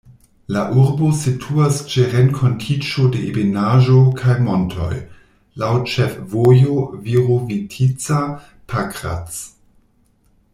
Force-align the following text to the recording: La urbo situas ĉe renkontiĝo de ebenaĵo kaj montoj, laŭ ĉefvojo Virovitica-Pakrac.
La 0.53 0.61
urbo 0.83 1.09
situas 1.17 1.75
ĉe 1.91 2.05
renkontiĝo 2.13 3.05
de 3.15 3.21
ebenaĵo 3.27 3.99
kaj 4.21 4.37
montoj, 4.47 4.89
laŭ 5.65 5.69
ĉefvojo 5.91 6.79
Virovitica-Pakrac. 7.11 9.39